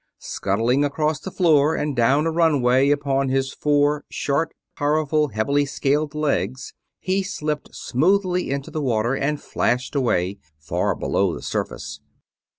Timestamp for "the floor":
1.19-1.75